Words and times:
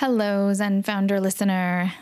Hello, 0.00 0.54
Zen 0.54 0.84
Founder 0.84 1.20
listener. 1.20 1.92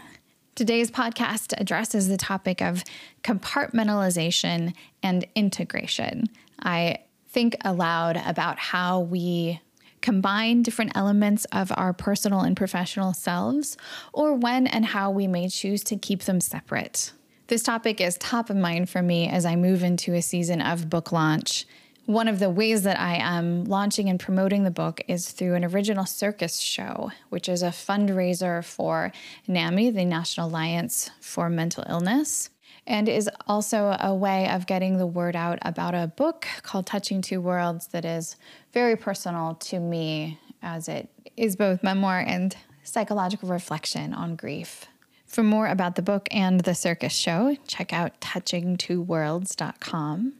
Today's 0.54 0.90
podcast 0.90 1.54
addresses 1.58 2.08
the 2.08 2.18
topic 2.18 2.60
of 2.60 2.84
compartmentalization 3.24 4.74
and 5.02 5.26
integration. 5.34 6.26
I 6.60 6.98
think 7.30 7.56
aloud 7.64 8.20
about 8.26 8.58
how 8.58 9.00
we 9.00 9.62
combine 10.02 10.60
different 10.60 10.92
elements 10.94 11.46
of 11.52 11.72
our 11.74 11.94
personal 11.94 12.40
and 12.40 12.54
professional 12.54 13.14
selves, 13.14 13.78
or 14.12 14.34
when 14.34 14.66
and 14.66 14.84
how 14.84 15.10
we 15.10 15.26
may 15.26 15.48
choose 15.48 15.82
to 15.84 15.96
keep 15.96 16.24
them 16.24 16.42
separate. 16.42 17.14
This 17.46 17.62
topic 17.62 18.02
is 18.02 18.18
top 18.18 18.50
of 18.50 18.56
mind 18.56 18.90
for 18.90 19.00
me 19.00 19.26
as 19.26 19.46
I 19.46 19.56
move 19.56 19.82
into 19.82 20.12
a 20.12 20.20
season 20.20 20.60
of 20.60 20.90
book 20.90 21.12
launch 21.12 21.64
one 22.06 22.28
of 22.28 22.38
the 22.38 22.48
ways 22.48 22.84
that 22.84 22.98
I 23.00 23.16
am 23.16 23.64
launching 23.64 24.08
and 24.08 24.18
promoting 24.18 24.62
the 24.62 24.70
book 24.70 25.02
is 25.08 25.32
through 25.32 25.54
an 25.54 25.64
original 25.64 26.06
circus 26.06 26.60
show, 26.60 27.10
which 27.30 27.48
is 27.48 27.64
a 27.64 27.70
fundraiser 27.70 28.64
for 28.64 29.10
NAMI, 29.48 29.90
the 29.90 30.04
National 30.04 30.48
Alliance 30.48 31.10
for 31.20 31.50
Mental 31.50 31.82
Illness, 31.88 32.50
and 32.86 33.08
is 33.08 33.28
also 33.48 33.96
a 34.00 34.14
way 34.14 34.48
of 34.48 34.66
getting 34.66 34.98
the 34.98 35.06
word 35.06 35.34
out 35.34 35.58
about 35.62 35.96
a 35.96 36.06
book 36.06 36.46
called 36.62 36.86
Touching 36.86 37.22
Two 37.22 37.40
Worlds 37.40 37.88
that 37.88 38.04
is 38.04 38.36
very 38.72 38.94
personal 38.94 39.54
to 39.54 39.80
me 39.80 40.38
as 40.62 40.88
it 40.88 41.08
is 41.36 41.56
both 41.56 41.82
memoir 41.82 42.20
and 42.20 42.56
psychological 42.84 43.48
reflection 43.48 44.14
on 44.14 44.36
grief. 44.36 44.86
For 45.26 45.42
more 45.42 45.66
about 45.66 45.96
the 45.96 46.02
book 46.02 46.28
and 46.30 46.60
the 46.60 46.76
circus 46.76 47.12
show, 47.12 47.56
check 47.66 47.92
out 47.92 48.20
touchingtwoworlds.com. 48.20 50.34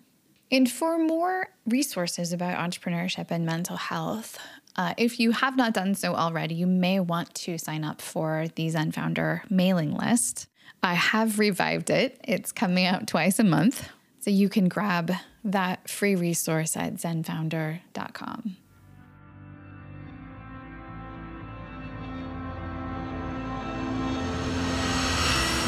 And 0.51 0.71
for 0.71 0.97
more 0.99 1.49
resources 1.67 2.33
about 2.33 2.57
entrepreneurship 2.59 3.31
and 3.31 3.45
mental 3.45 3.77
health, 3.77 4.39
uh, 4.77 4.95
if 4.97 5.19
you 5.19 5.33
have 5.33 5.57
not 5.57 5.75
done 5.75 5.95
so 5.97 6.15
already, 6.15 6.55
you 6.55 6.69
may 6.69 7.01
want 7.01 7.35
to 7.35 7.59
sign 7.59 7.83
up 7.83 8.01
for 8.01 8.47
the 8.55 8.69
Zen 8.71 8.93
Founder 8.93 9.43
mailing 9.51 9.93
list. 9.93 10.47
I 10.85 10.95
have 10.95 11.41
revived 11.41 11.91
it, 11.91 12.21
it's 12.23 12.53
coming 12.53 12.87
out 12.87 13.09
twice 13.09 13.41
a 13.41 13.45
month. 13.45 13.89
So 14.21 14.31
you 14.31 14.49
can 14.49 14.69
grab 14.69 15.13
that 15.43 15.89
free 15.89 16.15
resource 16.15 16.77
at 16.77 16.95
zenfounder.com. 16.95 18.57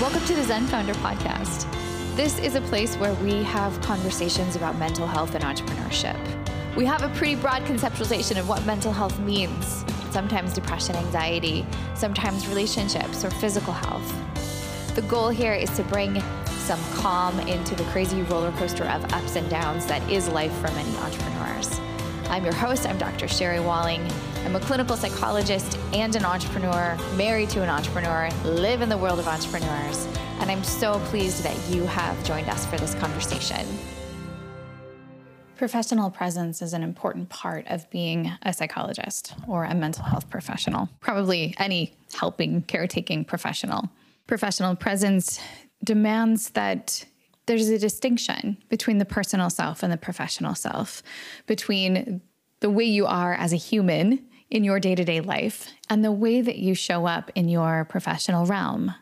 Welcome 0.00 0.24
to 0.26 0.34
the 0.34 0.44
Zen 0.44 0.66
Founder 0.66 0.94
podcast. 0.94 1.97
This 2.18 2.40
is 2.40 2.56
a 2.56 2.60
place 2.62 2.96
where 2.96 3.14
we 3.14 3.44
have 3.44 3.80
conversations 3.80 4.56
about 4.56 4.76
mental 4.76 5.06
health 5.06 5.36
and 5.36 5.44
entrepreneurship. 5.44 6.18
We 6.74 6.84
have 6.84 7.04
a 7.04 7.08
pretty 7.10 7.36
broad 7.36 7.62
conceptualization 7.62 8.40
of 8.40 8.48
what 8.48 8.66
mental 8.66 8.90
health 8.90 9.20
means 9.20 9.84
sometimes 10.10 10.52
depression, 10.52 10.96
anxiety, 10.96 11.64
sometimes 11.94 12.48
relationships 12.48 13.24
or 13.24 13.30
physical 13.30 13.72
health. 13.72 14.96
The 14.96 15.02
goal 15.02 15.28
here 15.28 15.52
is 15.52 15.70
to 15.76 15.84
bring 15.84 16.20
some 16.46 16.80
calm 16.94 17.38
into 17.38 17.76
the 17.76 17.84
crazy 17.92 18.22
roller 18.22 18.50
coaster 18.50 18.86
of 18.86 19.04
ups 19.12 19.36
and 19.36 19.48
downs 19.48 19.86
that 19.86 20.02
is 20.10 20.28
life 20.28 20.52
for 20.54 20.72
many 20.72 20.96
entrepreneurs. 20.96 21.78
I'm 22.30 22.42
your 22.42 22.52
host, 22.54 22.84
I'm 22.84 22.98
Dr. 22.98 23.28
Sherry 23.28 23.60
Walling. 23.60 24.04
I'm 24.44 24.56
a 24.56 24.60
clinical 24.60 24.96
psychologist 24.96 25.78
and 25.92 26.16
an 26.16 26.24
entrepreneur, 26.24 26.98
married 27.14 27.50
to 27.50 27.62
an 27.62 27.68
entrepreneur, 27.68 28.28
live 28.44 28.82
in 28.82 28.88
the 28.88 28.98
world 28.98 29.20
of 29.20 29.28
entrepreneurs 29.28 30.08
and 30.40 30.50
I'm 30.50 30.64
so 30.64 30.98
pleased 31.06 31.42
that 31.42 31.56
you 31.74 31.84
have 31.84 32.22
joined 32.24 32.48
us 32.48 32.64
for 32.66 32.76
this 32.76 32.94
conversation. 32.94 33.66
Professional 35.56 36.10
presence 36.10 36.62
is 36.62 36.72
an 36.72 36.84
important 36.84 37.28
part 37.28 37.66
of 37.66 37.90
being 37.90 38.30
a 38.42 38.52
psychologist 38.52 39.34
or 39.48 39.64
a 39.64 39.74
mental 39.74 40.04
health 40.04 40.30
professional, 40.30 40.88
probably 41.00 41.54
any 41.58 41.96
helping, 42.14 42.62
caretaking 42.62 43.24
professional. 43.24 43.90
Professional 44.28 44.76
presence 44.76 45.40
demands 45.82 46.50
that 46.50 47.04
there's 47.46 47.68
a 47.68 47.78
distinction 47.78 48.56
between 48.68 48.98
the 48.98 49.04
personal 49.04 49.50
self 49.50 49.82
and 49.82 49.92
the 49.92 49.96
professional 49.96 50.54
self, 50.54 51.02
between 51.46 52.20
the 52.60 52.70
way 52.70 52.84
you 52.84 53.06
are 53.06 53.34
as 53.34 53.52
a 53.52 53.56
human 53.56 54.24
in 54.50 54.64
your 54.64 54.78
day 54.78 54.94
to 54.94 55.04
day 55.04 55.20
life 55.20 55.68
and 55.90 56.04
the 56.04 56.12
way 56.12 56.40
that 56.40 56.58
you 56.58 56.74
show 56.74 57.06
up 57.06 57.30
in 57.34 57.48
your 57.48 57.84
professional 57.84 58.46
realm 58.46 58.94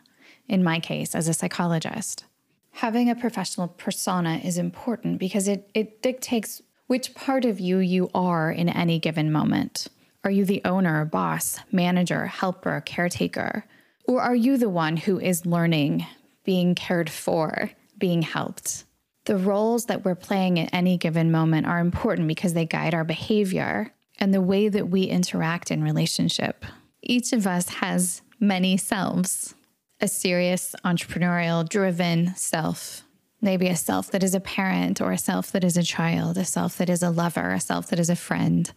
in 0.47 0.63
my 0.63 0.79
case, 0.79 1.15
as 1.15 1.27
a 1.27 1.33
psychologist. 1.33 2.25
Having 2.71 3.09
a 3.09 3.15
professional 3.15 3.67
persona 3.67 4.39
is 4.43 4.57
important 4.57 5.19
because 5.19 5.47
it, 5.47 5.69
it 5.73 6.01
dictates 6.01 6.61
which 6.87 7.15
part 7.15 7.43
of 7.43 7.59
you 7.59 7.79
you 7.79 8.09
are 8.13 8.51
in 8.51 8.69
any 8.69 8.99
given 8.99 9.31
moment. 9.31 9.87
Are 10.23 10.31
you 10.31 10.45
the 10.45 10.61
owner, 10.63 11.05
boss, 11.05 11.59
manager, 11.71 12.27
helper, 12.27 12.81
caretaker? 12.85 13.65
Or 14.05 14.21
are 14.21 14.35
you 14.35 14.57
the 14.57 14.69
one 14.69 14.97
who 14.97 15.19
is 15.19 15.45
learning, 15.45 16.05
being 16.43 16.75
cared 16.75 17.09
for, 17.09 17.71
being 17.97 18.21
helped? 18.21 18.85
The 19.25 19.37
roles 19.37 19.85
that 19.85 20.05
we're 20.05 20.15
playing 20.15 20.59
at 20.59 20.73
any 20.73 20.97
given 20.97 21.31
moment 21.31 21.67
are 21.67 21.79
important 21.79 22.27
because 22.27 22.53
they 22.53 22.65
guide 22.65 22.93
our 22.93 23.03
behavior 23.03 23.93
and 24.19 24.33
the 24.33 24.41
way 24.41 24.69
that 24.69 24.87
we 24.87 25.03
interact 25.03 25.71
in 25.71 25.83
relationship. 25.83 26.65
Each 27.01 27.33
of 27.33 27.45
us 27.45 27.69
has 27.69 28.21
many 28.39 28.77
selves 28.77 29.55
a 29.99 30.07
serious, 30.07 30.75
entrepreneurial, 30.85 31.67
driven 31.67 32.35
self. 32.35 33.03
Maybe 33.41 33.67
a 33.67 33.75
self 33.75 34.11
that 34.11 34.23
is 34.23 34.33
a 34.33 34.39
parent 34.39 34.99
or 35.01 35.11
a 35.11 35.17
self 35.17 35.51
that 35.51 35.63
is 35.63 35.77
a 35.77 35.83
child, 35.83 36.37
a 36.37 36.45
self 36.45 36.77
that 36.77 36.89
is 36.89 37.03
a 37.03 37.09
lover, 37.09 37.51
a 37.51 37.59
self 37.59 37.89
that 37.89 37.99
is 37.99 38.09
a 38.09 38.15
friend, 38.15 38.71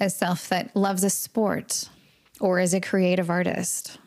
a 0.00 0.08
self 0.08 0.48
that 0.48 0.74
loves 0.74 1.04
a 1.04 1.10
sport 1.10 1.88
or 2.40 2.58
is 2.60 2.72
a 2.72 2.80
creative 2.80 3.30
artist. 3.30 3.98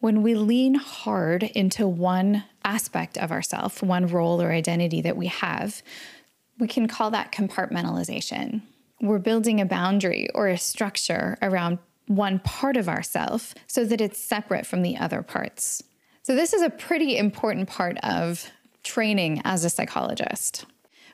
When 0.00 0.22
we 0.22 0.34
lean 0.34 0.74
hard 0.74 1.42
into 1.42 1.88
one 1.88 2.44
aspect 2.64 3.16
of 3.16 3.32
ourself, 3.32 3.82
one 3.82 4.06
role 4.06 4.42
or 4.42 4.52
identity 4.52 5.00
that 5.02 5.16
we 5.16 5.28
have, 5.28 5.82
we 6.58 6.68
can 6.68 6.86
call 6.86 7.10
that 7.10 7.32
compartmentalization. 7.32 8.62
We're 9.00 9.18
building 9.18 9.60
a 9.60 9.66
boundary 9.66 10.28
or 10.34 10.48
a 10.48 10.58
structure 10.58 11.36
around 11.42 11.78
one 12.06 12.38
part 12.40 12.76
of 12.76 12.88
ourself 12.88 13.54
so 13.66 13.84
that 13.84 14.00
it's 14.00 14.18
separate 14.18 14.66
from 14.66 14.82
the 14.82 14.96
other 14.96 15.22
parts. 15.22 15.82
So, 16.26 16.34
this 16.34 16.52
is 16.52 16.62
a 16.62 16.70
pretty 16.70 17.16
important 17.16 17.68
part 17.68 17.98
of 17.98 18.50
training 18.82 19.42
as 19.44 19.64
a 19.64 19.70
psychologist. 19.70 20.64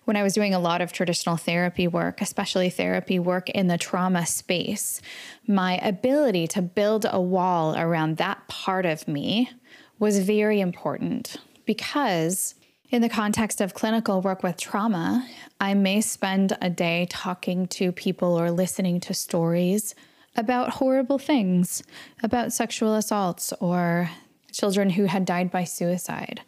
When 0.06 0.16
I 0.16 0.22
was 0.22 0.32
doing 0.32 0.54
a 0.54 0.58
lot 0.58 0.80
of 0.80 0.90
traditional 0.90 1.36
therapy 1.36 1.86
work, 1.86 2.22
especially 2.22 2.70
therapy 2.70 3.18
work 3.18 3.50
in 3.50 3.66
the 3.66 3.76
trauma 3.76 4.24
space, 4.24 5.02
my 5.46 5.76
ability 5.82 6.46
to 6.46 6.62
build 6.62 7.04
a 7.06 7.20
wall 7.20 7.76
around 7.76 8.16
that 8.16 8.48
part 8.48 8.86
of 8.86 9.06
me 9.06 9.50
was 9.98 10.18
very 10.18 10.62
important 10.62 11.36
because 11.66 12.54
in 12.88 13.02
the 13.02 13.10
context 13.10 13.60
of 13.60 13.74
clinical 13.74 14.22
work 14.22 14.42
with 14.42 14.56
trauma, 14.56 15.28
I 15.60 15.74
may 15.74 16.00
spend 16.00 16.56
a 16.62 16.70
day 16.70 17.06
talking 17.10 17.66
to 17.66 17.92
people 17.92 18.40
or 18.40 18.50
listening 18.50 18.98
to 19.00 19.12
stories 19.12 19.94
about 20.36 20.70
horrible 20.70 21.18
things, 21.18 21.82
about 22.22 22.54
sexual 22.54 22.94
assaults 22.94 23.52
or 23.60 24.08
children 24.52 24.90
who 24.90 25.04
had 25.04 25.24
died 25.24 25.50
by 25.50 25.64
suicide, 25.64 26.42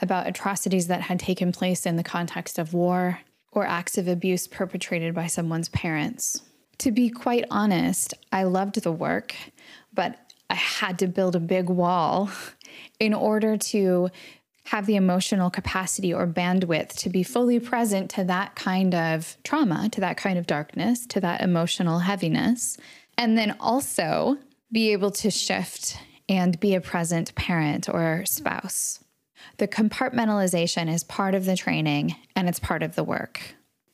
about 0.00 0.26
atrocities 0.26 0.86
that 0.88 1.02
had 1.02 1.20
taken 1.20 1.52
place 1.52 1.86
in 1.86 1.96
the 1.96 2.02
context 2.02 2.58
of 2.58 2.74
war 2.74 3.20
or 3.52 3.66
acts 3.66 3.98
of 3.98 4.08
abuse 4.08 4.46
perpetrated 4.46 5.14
by 5.14 5.26
someone's 5.26 5.68
parents. 5.68 6.42
To 6.78 6.90
be 6.90 7.10
quite 7.10 7.44
honest, 7.50 8.14
I 8.32 8.44
loved 8.44 8.82
the 8.82 8.92
work, 8.92 9.34
but 9.92 10.18
I 10.48 10.54
had 10.54 10.98
to 11.00 11.06
build 11.06 11.36
a 11.36 11.40
big 11.40 11.68
wall 11.68 12.30
in 13.00 13.14
order 13.14 13.56
to 13.56 14.10
have 14.64 14.86
the 14.86 14.96
emotional 14.96 15.50
capacity 15.50 16.14
or 16.14 16.26
bandwidth 16.26 16.94
to 16.94 17.10
be 17.10 17.22
fully 17.22 17.58
present 17.58 18.10
to 18.10 18.24
that 18.24 18.54
kind 18.54 18.94
of 18.94 19.36
trauma, 19.42 19.88
to 19.90 20.00
that 20.00 20.16
kind 20.16 20.38
of 20.38 20.46
darkness, 20.46 21.06
to 21.06 21.20
that 21.20 21.40
emotional 21.40 21.98
heaviness, 21.98 22.76
and 23.18 23.36
then 23.36 23.56
also 23.58 24.38
be 24.70 24.92
able 24.92 25.10
to 25.10 25.30
shift 25.30 25.98
and 26.30 26.60
be 26.60 26.76
a 26.76 26.80
present 26.80 27.34
parent 27.34 27.88
or 27.88 28.22
spouse. 28.24 29.00
The 29.58 29.66
compartmentalization 29.66 30.88
is 30.88 31.02
part 31.02 31.34
of 31.34 31.44
the 31.44 31.56
training 31.56 32.14
and 32.36 32.48
it's 32.48 32.60
part 32.60 32.84
of 32.84 32.94
the 32.94 33.04
work. 33.04 33.40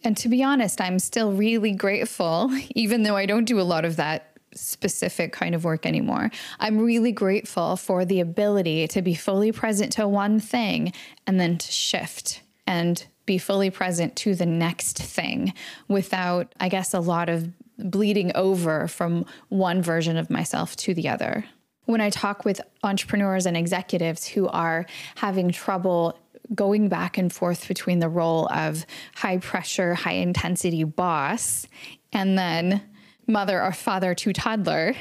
And 0.04 0.16
to 0.18 0.28
be 0.28 0.44
honest, 0.44 0.80
I'm 0.80 0.98
still 0.98 1.32
really 1.32 1.72
grateful, 1.72 2.50
even 2.74 3.02
though 3.02 3.16
I 3.16 3.26
don't 3.26 3.46
do 3.46 3.58
a 3.58 3.62
lot 3.62 3.84
of 3.86 3.96
that 3.96 4.38
specific 4.54 5.32
kind 5.32 5.54
of 5.54 5.64
work 5.64 5.86
anymore. 5.86 6.30
I'm 6.60 6.78
really 6.78 7.12
grateful 7.12 7.76
for 7.76 8.04
the 8.04 8.20
ability 8.20 8.86
to 8.88 9.02
be 9.02 9.14
fully 9.14 9.50
present 9.50 9.92
to 9.94 10.06
one 10.06 10.38
thing 10.38 10.92
and 11.26 11.40
then 11.40 11.58
to 11.58 11.72
shift 11.72 12.42
and 12.66 13.04
be 13.24 13.38
fully 13.38 13.70
present 13.70 14.14
to 14.16 14.34
the 14.34 14.46
next 14.46 14.98
thing 14.98 15.52
without, 15.88 16.54
I 16.60 16.68
guess, 16.68 16.94
a 16.94 17.00
lot 17.00 17.28
of 17.28 17.48
bleeding 17.78 18.32
over 18.34 18.88
from 18.88 19.26
one 19.48 19.82
version 19.82 20.16
of 20.16 20.30
myself 20.30 20.76
to 20.76 20.94
the 20.94 21.08
other 21.08 21.44
when 21.86 22.00
I 22.00 22.10
talk 22.10 22.44
with 22.44 22.60
entrepreneurs 22.82 23.46
and 23.46 23.56
executives 23.56 24.26
who 24.26 24.46
are 24.48 24.86
having 25.16 25.50
trouble 25.50 26.18
going 26.54 26.88
back 26.88 27.18
and 27.18 27.32
forth 27.32 27.66
between 27.66 27.98
the 27.98 28.08
role 28.08 28.48
of 28.52 28.86
high 29.14 29.38
pressure, 29.38 29.94
high 29.94 30.12
intensity 30.12 30.84
boss 30.84 31.66
and 32.12 32.38
then 32.38 32.82
mother 33.26 33.60
or 33.62 33.72
father 33.72 34.14
to 34.14 34.32
toddler, 34.32 34.94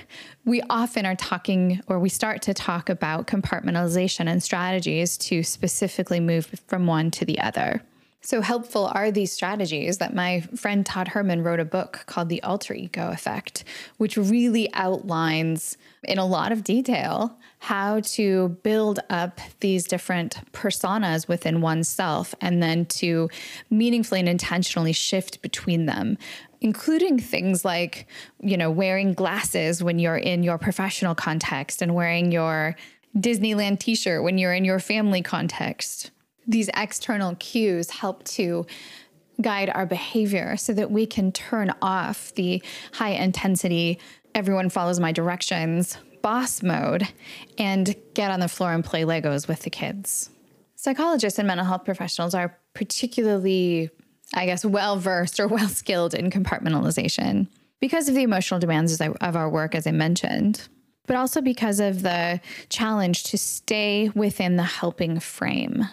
we 0.45 0.61
often 0.69 1.05
are 1.05 1.15
talking 1.15 1.81
or 1.87 1.99
we 1.99 2.09
start 2.09 2.41
to 2.43 2.53
talk 2.53 2.89
about 2.89 3.27
compartmentalization 3.27 4.27
and 4.27 4.41
strategies 4.41 5.17
to 5.17 5.43
specifically 5.43 6.19
move 6.19 6.59
from 6.67 6.87
one 6.87 7.11
to 7.11 7.25
the 7.25 7.39
other. 7.39 7.83
So 8.25 8.42
helpful 8.42 8.88
are 8.88 9.12
these 9.12 9.31
strategies 9.31 10.00
that 10.00 10.16
my 10.16 10.42
friend 10.56 10.83
Todd 10.83 11.10
Herman 11.10 11.44
wrote 11.44 11.60
a 11.60 11.66
book 11.66 12.06
called 12.07 12.27
The 12.27 12.42
Alter 12.42 12.74
Ego 12.74 13.12
Effect, 13.12 13.63
which 13.98 14.18
really 14.18 14.68
outlines 14.74 15.77
in 16.04 16.18
a 16.18 16.25
lot 16.25 16.51
of 16.51 16.63
detail 16.63 17.38
how 17.60 18.00
to 18.00 18.50
build 18.63 19.00
up 19.12 19.39
these 19.60 19.83
different 19.83 20.39
personas 20.54 21.27
within 21.27 21.62
oneself 21.62 22.33
and 22.42 22.63
then 22.63 22.88
to 22.88 23.30
meaningfully 23.69 24.22
and 24.22 24.30
intentionally 24.30 24.94
shift 24.94 25.42
between 25.44 25.86
them 25.86 26.18
including 26.62 27.19
things 27.19 27.63
like 27.63 28.07
you 28.42 28.57
know 28.57 28.71
wearing 28.71 29.13
glasses 29.13 29.83
when 29.83 30.00
you're 30.00 30.18
in 30.18 30.42
your 30.42 30.57
professional 30.57 31.13
context 31.13 31.81
and 31.81 31.94
wearing 31.94 32.31
your 32.31 32.75
Disneyland 33.16 33.80
t-shirt 33.80 34.24
when 34.24 34.38
you're 34.38 34.54
in 34.54 34.66
your 34.66 34.80
family 34.80 35.21
context 35.21 36.12
these 36.47 36.69
external 36.75 37.36
cues 37.36 37.89
help 37.89 38.24
to 38.25 38.65
guide 39.42 39.69
our 39.74 39.86
behavior 39.86 40.56
so 40.57 40.74
that 40.74 40.92
we 40.92 41.06
can 41.06 41.31
turn 41.31 41.74
off 41.81 42.33
the 42.36 42.62
high 42.94 43.09
intensity, 43.09 44.00
everyone 44.33 44.69
follows 44.69 45.00
my 45.00 45.12
directions 45.12 45.97
boss 46.21 46.63
mode 46.63 47.07
and 47.59 47.95
get 48.15 48.31
on 48.31 48.39
the 48.39 48.47
floor 48.47 48.74
and 48.74 48.83
play 48.83 49.03
Legos 49.03 49.47
with 49.47 49.59
the 49.59 49.69
kids. 49.69 50.31
Psychologists 50.75 51.38
and 51.38 51.47
mental 51.47 51.63
health 51.63 51.86
professionals 51.86 52.33
are 52.33 52.57
particularly, 52.74 53.92
I 54.33 54.47
guess, 54.47 54.65
well 54.65 54.97
versed 54.97 55.39
or 55.39 55.47
well 55.47 55.68
skilled 55.68 56.15
in 56.15 56.31
compartmentalization 56.31 57.47
because 57.80 58.09
of 58.09 58.15
the 58.15 58.24
emotional 58.24 58.59
demands 58.59 59.00
of 59.00 59.36
our 59.36 59.47
work, 59.47 59.75
as 59.75 59.86
I 59.86 59.92
mentioned, 59.92 60.68
but 61.06 61.15
also 61.15 61.42
because 61.42 61.80
of 61.80 62.01
the 62.01 62.42
challenge 62.69 63.25
to 63.25 63.38
stay 63.38 64.09
within 64.15 64.56
the 64.56 64.63
helping 64.63 65.19
frame 65.19 65.86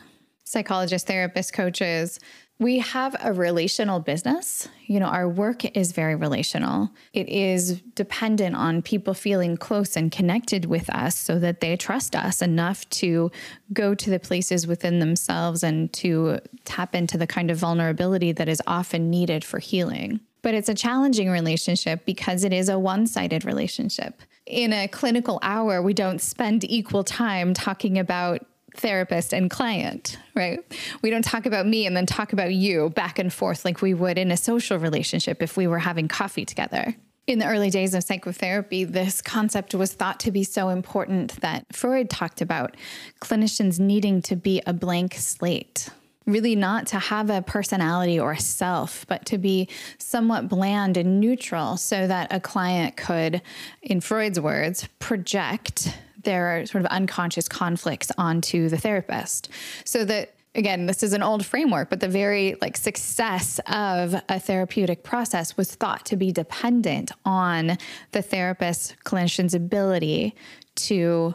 psychologists, 0.44 1.10
therapists, 1.10 1.52
coaches, 1.52 2.18
we 2.62 2.78
have 2.78 3.16
a 3.20 3.32
relational 3.32 3.98
business. 3.98 4.68
You 4.86 5.00
know, 5.00 5.06
our 5.06 5.28
work 5.28 5.64
is 5.76 5.90
very 5.90 6.14
relational. 6.14 6.90
It 7.12 7.28
is 7.28 7.80
dependent 7.96 8.54
on 8.54 8.82
people 8.82 9.14
feeling 9.14 9.56
close 9.56 9.96
and 9.96 10.12
connected 10.12 10.66
with 10.66 10.88
us 10.90 11.18
so 11.18 11.38
that 11.40 11.60
they 11.60 11.76
trust 11.76 12.14
us 12.14 12.40
enough 12.40 12.88
to 12.90 13.32
go 13.72 13.94
to 13.94 14.10
the 14.10 14.20
places 14.20 14.66
within 14.66 15.00
themselves 15.00 15.64
and 15.64 15.92
to 15.94 16.38
tap 16.64 16.94
into 16.94 17.18
the 17.18 17.26
kind 17.26 17.50
of 17.50 17.58
vulnerability 17.58 18.30
that 18.32 18.48
is 18.48 18.62
often 18.66 19.10
needed 19.10 19.44
for 19.44 19.58
healing. 19.58 20.20
But 20.42 20.54
it's 20.54 20.68
a 20.68 20.74
challenging 20.74 21.30
relationship 21.30 22.04
because 22.04 22.44
it 22.44 22.52
is 22.52 22.68
a 22.68 22.78
one 22.78 23.06
sided 23.06 23.44
relationship. 23.44 24.22
In 24.46 24.72
a 24.72 24.88
clinical 24.88 25.38
hour, 25.42 25.82
we 25.82 25.94
don't 25.94 26.20
spend 26.20 26.64
equal 26.64 27.04
time 27.04 27.54
talking 27.54 27.98
about 27.98 28.44
therapist 28.76 29.32
and 29.32 29.50
client, 29.50 30.18
right? 30.34 30.60
We 31.02 31.10
don't 31.10 31.24
talk 31.24 31.46
about 31.46 31.66
me 31.66 31.86
and 31.86 31.96
then 31.96 32.06
talk 32.06 32.32
about 32.32 32.52
you 32.52 32.90
back 32.90 33.18
and 33.18 33.32
forth 33.32 33.64
like 33.64 33.82
we 33.82 33.94
would 33.94 34.18
in 34.18 34.30
a 34.30 34.36
social 34.36 34.78
relationship 34.78 35.42
if 35.42 35.56
we 35.56 35.66
were 35.66 35.78
having 35.78 36.08
coffee 36.08 36.44
together. 36.44 36.94
In 37.26 37.38
the 37.38 37.46
early 37.46 37.70
days 37.70 37.94
of 37.94 38.02
psychotherapy, 38.02 38.82
this 38.82 39.22
concept 39.22 39.74
was 39.74 39.92
thought 39.92 40.18
to 40.20 40.32
be 40.32 40.42
so 40.42 40.70
important 40.70 41.40
that 41.40 41.64
Freud 41.72 42.10
talked 42.10 42.40
about 42.40 42.76
clinicians 43.20 43.78
needing 43.78 44.22
to 44.22 44.34
be 44.34 44.60
a 44.66 44.72
blank 44.72 45.14
slate. 45.14 45.88
Really, 46.26 46.56
not 46.56 46.86
to 46.88 46.98
have 46.98 47.30
a 47.30 47.42
personality 47.42 48.18
or 48.18 48.32
a 48.32 48.38
self, 48.38 49.06
but 49.08 49.24
to 49.26 49.38
be 49.38 49.68
somewhat 49.98 50.48
bland 50.48 50.96
and 50.96 51.20
neutral 51.20 51.76
so 51.76 52.06
that 52.06 52.32
a 52.32 52.40
client 52.40 52.96
could, 52.96 53.42
in 53.82 54.00
Freud's 54.00 54.38
words, 54.38 54.88
project 54.98 55.96
their 56.22 56.66
sort 56.66 56.84
of 56.84 56.90
unconscious 56.90 57.48
conflicts 57.48 58.10
onto 58.18 58.68
the 58.68 58.78
therapist. 58.78 59.48
So 59.84 60.04
that 60.04 60.34
again, 60.54 60.86
this 60.86 61.02
is 61.02 61.12
an 61.12 61.22
old 61.22 61.44
framework, 61.44 61.88
but 61.90 62.00
the 62.00 62.08
very 62.08 62.56
like 62.60 62.76
success 62.76 63.60
of 63.66 64.14
a 64.28 64.38
therapeutic 64.38 65.02
process 65.02 65.56
was 65.56 65.74
thought 65.74 66.04
to 66.06 66.16
be 66.16 66.32
dependent 66.32 67.10
on 67.24 67.78
the 68.12 68.22
therapist 68.22 68.96
clinician's 69.04 69.54
ability 69.54 70.34
to 70.74 71.34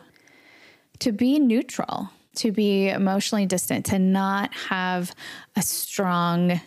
to 1.00 1.12
be 1.12 1.38
neutral, 1.38 2.10
to 2.36 2.52
be 2.52 2.90
emotionally 2.90 3.46
distant, 3.46 3.86
to 3.86 4.00
not 4.00 4.52
have 4.54 5.14
a 5.56 5.62
strong 5.62 6.60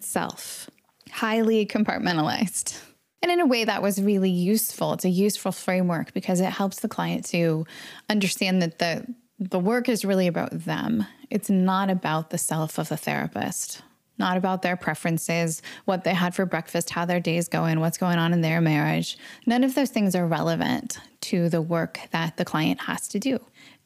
self, 0.00 0.68
highly 1.10 1.64
compartmentalized. 1.64 2.80
And 3.22 3.30
in 3.30 3.40
a 3.40 3.46
way, 3.46 3.64
that 3.64 3.82
was 3.82 4.02
really 4.02 4.30
useful. 4.30 4.92
It's 4.94 5.04
a 5.04 5.10
useful 5.10 5.52
framework 5.52 6.12
because 6.12 6.40
it 6.40 6.50
helps 6.50 6.80
the 6.80 6.88
client 6.88 7.24
to 7.26 7.64
understand 8.08 8.60
that 8.62 8.78
the 8.78 9.06
the 9.50 9.58
work 9.58 9.88
is 9.88 10.04
really 10.04 10.26
about 10.26 10.50
them. 10.52 11.06
It's 11.30 11.50
not 11.50 11.90
about 11.90 12.30
the 12.30 12.38
self 12.38 12.78
of 12.78 12.88
the 12.88 12.96
therapist, 12.96 13.82
not 14.18 14.36
about 14.36 14.62
their 14.62 14.76
preferences, 14.76 15.62
what 15.84 16.04
they 16.04 16.14
had 16.14 16.34
for 16.34 16.46
breakfast, 16.46 16.90
how 16.90 17.04
their 17.04 17.20
day's 17.20 17.48
going, 17.48 17.80
what's 17.80 17.98
going 17.98 18.18
on 18.18 18.32
in 18.32 18.40
their 18.40 18.60
marriage. 18.60 19.18
None 19.46 19.64
of 19.64 19.74
those 19.74 19.90
things 19.90 20.14
are 20.14 20.26
relevant 20.26 20.98
to 21.22 21.48
the 21.48 21.62
work 21.62 22.00
that 22.12 22.36
the 22.36 22.44
client 22.44 22.82
has 22.82 23.08
to 23.08 23.18
do. 23.18 23.40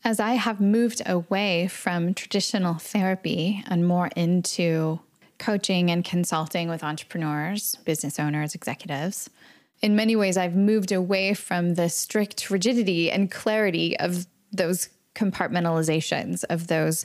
As 0.05 0.21
I 0.21 0.35
have 0.35 0.61
moved 0.61 1.03
away 1.07 1.69
from 1.69 2.15
traditional 2.15 2.75
therapy 2.75 3.65
and 3.67 3.87
more 3.87 4.09
into 4.15 5.01
coaching 5.39 5.91
and 5.91 6.05
consulting 6.05 6.69
with 6.69 6.83
entrepreneurs, 6.83 7.77
business 7.85 8.19
owners, 8.19 8.55
executives. 8.55 9.31
In 9.83 9.97
many 9.97 10.17
ways, 10.17 10.37
I've 10.37 10.57
moved 10.57 10.93
away 10.93 11.35
from 11.35 11.75
the 11.75 11.89
strict 11.89 12.51
rigidity 12.51 13.11
and 13.11 13.31
clarity 13.31 13.99
of 13.99 14.27
those 14.53 14.89
compartmentalizations, 15.15 16.45
of 16.49 16.67
those 16.67 17.05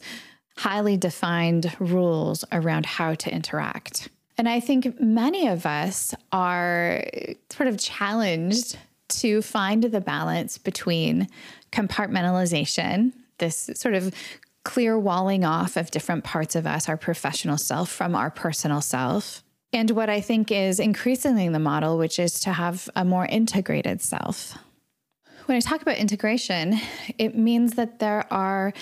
highly 0.57 0.97
defined 0.97 1.75
rules 1.79 2.43
around 2.51 2.85
how 2.85 3.15
to 3.15 3.33
interact. 3.33 4.09
And 4.37 4.47
I 4.47 4.59
think 4.59 4.99
many 4.99 5.47
of 5.47 5.65
us 5.65 6.13
are 6.31 7.03
sort 7.49 7.67
of 7.67 7.77
challenged 7.77 8.77
to 9.09 9.41
find 9.41 9.83
the 9.83 10.01
balance 10.01 10.57
between 10.57 11.27
compartmentalization, 11.71 13.11
this 13.39 13.69
sort 13.73 13.93
of 13.93 14.13
clear 14.63 14.97
walling 14.97 15.43
off 15.43 15.77
of 15.77 15.91
different 15.91 16.23
parts 16.23 16.55
of 16.55 16.67
us, 16.67 16.87
our 16.87 16.97
professional 16.97 17.57
self 17.57 17.89
from 17.89 18.15
our 18.15 18.29
personal 18.29 18.81
self. 18.81 19.43
And 19.73 19.91
what 19.91 20.09
I 20.09 20.21
think 20.21 20.51
is 20.51 20.79
increasingly 20.79 21.47
the 21.49 21.59
model, 21.59 21.97
which 21.97 22.19
is 22.19 22.39
to 22.41 22.53
have 22.53 22.89
a 22.95 23.05
more 23.05 23.25
integrated 23.25 24.01
self. 24.01 24.57
When 25.45 25.55
I 25.55 25.61
talk 25.61 25.81
about 25.81 25.97
integration, 25.97 26.79
it 27.17 27.37
means 27.37 27.73
that 27.73 27.99
there 27.99 28.25
are 28.31 28.74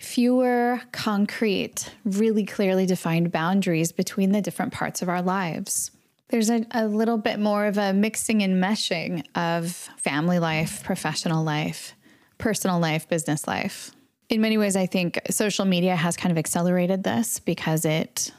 fewer 0.00 0.82
concrete, 0.92 1.90
really 2.04 2.44
clearly 2.44 2.86
defined 2.86 3.32
boundaries 3.32 3.90
between 3.92 4.32
the 4.32 4.40
different 4.40 4.72
parts 4.72 5.02
of 5.02 5.08
our 5.08 5.22
lives. 5.22 5.90
There's 6.28 6.50
a, 6.50 6.66
a, 6.72 6.86
little 6.86 7.18
bit 7.18 7.38
more 7.38 7.66
of 7.66 7.78
a 7.78 7.92
mixing 7.92 8.42
and 8.42 8.62
meshing 8.62 9.24
of 9.34 9.72
family 9.96 10.38
life, 10.38 10.82
professional 10.82 11.44
life, 11.44 11.94
personal 12.38 12.80
life, 12.80 13.08
business 13.08 13.46
life 13.46 13.93
in 14.28 14.40
many 14.40 14.58
ways, 14.58 14.76
I 14.76 14.86
think 14.86 15.20
social 15.30 15.64
media 15.64 15.96
has 15.96 16.16
kind 16.16 16.32
of 16.32 16.38
accelerated 16.38 17.04
this 17.04 17.38
because 17.38 17.84
it 17.84 18.32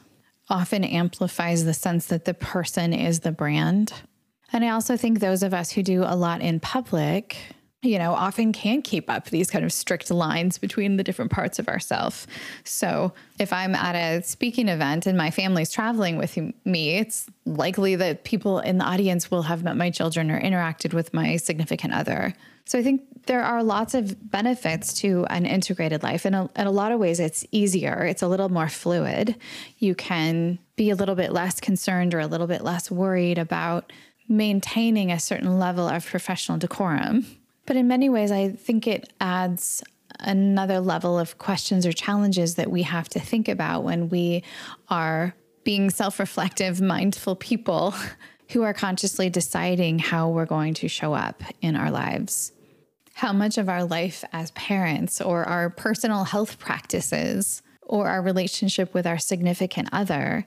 often 0.48 0.84
amplifies 0.84 1.64
the 1.64 1.74
sense 1.74 2.06
that 2.06 2.24
the 2.24 2.34
person 2.34 2.92
is 2.92 3.20
the 3.20 3.32
brand. 3.32 3.92
And 4.52 4.64
I 4.64 4.70
also 4.70 4.96
think 4.96 5.18
those 5.18 5.42
of 5.42 5.52
us 5.52 5.72
who 5.72 5.82
do 5.82 6.02
a 6.04 6.14
lot 6.14 6.40
in 6.40 6.60
public, 6.60 7.36
you 7.82 7.98
know, 7.98 8.12
often 8.14 8.52
can't 8.52 8.84
keep 8.84 9.10
up 9.10 9.26
these 9.26 9.50
kind 9.50 9.64
of 9.64 9.72
strict 9.72 10.10
lines 10.10 10.58
between 10.58 10.96
the 10.96 11.04
different 11.04 11.30
parts 11.30 11.58
of 11.58 11.68
ourself. 11.68 12.26
So 12.64 13.12
if 13.38 13.52
I'm 13.52 13.74
at 13.74 13.94
a 13.94 14.22
speaking 14.22 14.68
event 14.68 15.06
and 15.06 15.16
my 15.16 15.30
family's 15.30 15.70
traveling 15.70 16.16
with 16.16 16.38
me, 16.64 16.96
it's 16.96 17.26
likely 17.44 17.96
that 17.96 18.24
people 18.24 18.60
in 18.60 18.78
the 18.78 18.84
audience 18.84 19.30
will 19.30 19.42
have 19.42 19.64
met 19.64 19.76
my 19.76 19.90
children 19.90 20.30
or 20.30 20.40
interacted 20.40 20.94
with 20.94 21.12
my 21.12 21.36
significant 21.36 21.92
other. 21.92 22.34
So 22.64 22.78
I 22.78 22.82
think 22.82 23.02
there 23.26 23.42
are 23.42 23.62
lots 23.62 23.94
of 23.94 24.30
benefits 24.30 24.94
to 24.94 25.26
an 25.30 25.46
integrated 25.46 26.02
life. 26.02 26.24
In 26.24 26.34
a, 26.34 26.48
in 26.56 26.66
a 26.66 26.70
lot 26.70 26.92
of 26.92 27.00
ways, 27.00 27.20
it's 27.20 27.44
easier, 27.50 28.04
it's 28.04 28.22
a 28.22 28.28
little 28.28 28.48
more 28.48 28.68
fluid. 28.68 29.36
You 29.78 29.94
can 29.94 30.58
be 30.76 30.90
a 30.90 30.94
little 30.94 31.14
bit 31.14 31.32
less 31.32 31.60
concerned 31.60 32.14
or 32.14 32.20
a 32.20 32.26
little 32.26 32.46
bit 32.46 32.62
less 32.62 32.90
worried 32.90 33.38
about 33.38 33.92
maintaining 34.28 35.10
a 35.10 35.20
certain 35.20 35.58
level 35.58 35.88
of 35.88 36.06
professional 36.06 36.58
decorum. 36.58 37.26
But 37.66 37.76
in 37.76 37.88
many 37.88 38.08
ways, 38.08 38.30
I 38.30 38.50
think 38.50 38.86
it 38.86 39.12
adds 39.20 39.82
another 40.20 40.80
level 40.80 41.18
of 41.18 41.38
questions 41.38 41.84
or 41.84 41.92
challenges 41.92 42.54
that 42.54 42.70
we 42.70 42.82
have 42.82 43.08
to 43.10 43.20
think 43.20 43.48
about 43.48 43.82
when 43.82 44.08
we 44.08 44.42
are 44.88 45.34
being 45.64 45.90
self 45.90 46.20
reflective, 46.20 46.80
mindful 46.80 47.34
people 47.34 47.92
who 48.50 48.62
are 48.62 48.72
consciously 48.72 49.28
deciding 49.28 49.98
how 49.98 50.28
we're 50.28 50.46
going 50.46 50.72
to 50.72 50.86
show 50.86 51.12
up 51.12 51.42
in 51.60 51.74
our 51.74 51.90
lives 51.90 52.52
how 53.16 53.32
much 53.32 53.56
of 53.56 53.66
our 53.66 53.82
life 53.82 54.22
as 54.34 54.50
parents 54.50 55.22
or 55.22 55.42
our 55.44 55.70
personal 55.70 56.24
health 56.24 56.58
practices 56.58 57.62
or 57.80 58.08
our 58.08 58.20
relationship 58.20 58.92
with 58.92 59.06
our 59.06 59.16
significant 59.18 59.88
other 59.90 60.44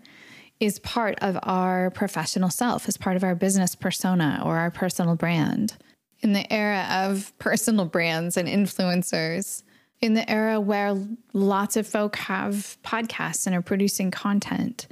is 0.59 0.77
part 0.77 1.17
of 1.19 1.39
our 1.41 1.89
professional 1.89 2.51
self, 2.51 2.87
is 2.87 2.95
part 2.95 3.15
of 3.15 3.23
our 3.23 3.33
business 3.33 3.73
persona 3.73 4.39
or 4.45 4.57
our 4.57 4.69
personal 4.69 5.15
brand. 5.15 5.77
In 6.19 6.33
the 6.33 6.51
era 6.53 6.85
of 6.91 7.33
personal 7.39 7.85
brands 7.85 8.37
and 8.37 8.47
influencers, 8.47 9.63
in 9.99 10.13
the 10.13 10.29
era 10.29 10.61
where 10.61 10.95
lots 11.33 11.75
of 11.75 11.87
folk 11.87 12.17
have 12.17 12.77
podcasts 12.83 13.47
and 13.47 13.55
are 13.55 13.63
producing 13.63 14.11
content, 14.11 14.85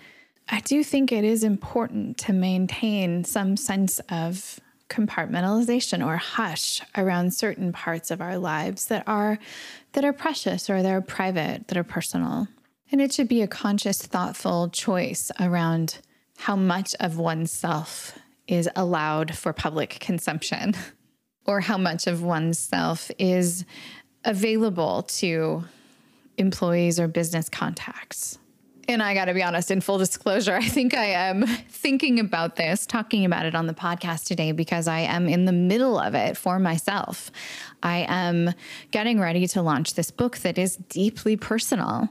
I 0.50 0.62
do 0.62 0.84
think 0.84 1.12
it 1.12 1.24
is 1.24 1.44
important 1.44 2.18
to 2.20 2.34
maintain 2.34 3.24
some 3.24 3.56
sense 3.56 4.00
of 4.10 4.60
compartmentalization 4.90 6.06
or 6.06 6.18
hush 6.18 6.82
around 6.96 7.34
certain 7.34 7.72
parts 7.74 8.12
of 8.12 8.22
our 8.22 8.38
lives 8.38 8.86
that 8.86 9.04
are 9.08 9.40
that 9.94 10.06
are 10.06 10.14
precious 10.14 10.70
or 10.70 10.82
that 10.82 10.92
are 10.92 11.02
private, 11.02 11.68
that 11.68 11.78
are 11.78 11.84
personal. 11.84 12.48
And 12.92 13.02
it 13.02 13.14
should 13.14 13.28
be 13.28 13.42
a 13.42 13.48
conscious, 13.48 14.02
thoughtful 14.02 14.70
choice 14.70 15.32
around 15.40 16.00
how 16.38 16.56
much 16.56 16.96
of 17.00 17.18
oneself 17.18 18.18
is 18.48 18.70
allowed 18.76 19.36
for 19.36 19.52
public 19.52 19.98
consumption 20.00 20.74
or 21.46 21.62
how 21.62 21.78
much 21.78 22.08
of 22.08 22.24
oneself 22.24 23.12
is 23.18 23.66
available 24.24 25.04
to 25.04 25.64
employees 26.38 27.00
or 27.00 27.08
business 27.08 27.50
contacts. 27.50 28.38
And 28.90 29.04
I 29.04 29.14
got 29.14 29.26
to 29.26 29.34
be 29.34 29.44
honest, 29.44 29.70
in 29.70 29.82
full 29.82 29.98
disclosure, 29.98 30.56
I 30.56 30.64
think 30.64 30.94
I 30.94 31.06
am 31.06 31.46
thinking 31.46 32.22
about 32.22 32.56
this, 32.56 32.86
talking 32.86 33.26
about 33.26 33.46
it 33.46 33.54
on 33.54 33.68
the 33.68 33.74
podcast 33.74 34.24
today 34.24 34.54
because 34.54 34.88
I 34.88 35.00
am 35.00 35.28
in 35.28 35.44
the 35.44 35.52
middle 35.52 36.00
of 36.00 36.16
it 36.16 36.38
for 36.38 36.58
myself. 36.58 37.30
I 37.84 38.06
am 38.08 38.54
getting 38.92 39.20
ready 39.20 39.46
to 39.48 39.62
launch 39.62 39.96
this 39.96 40.10
book 40.10 40.38
that 40.40 40.58
is 40.58 40.78
deeply 40.78 41.36
personal. 41.36 42.08